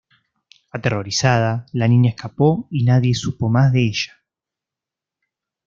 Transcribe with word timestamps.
Aterrorizada, 0.71 1.67
la 1.73 1.87
niña 1.87 2.09
escapó 2.09 2.67
y 2.71 2.85
nadie 2.85 3.13
supo 3.13 3.49
más 3.49 3.71
de 3.71 3.85
ella. 3.85 4.13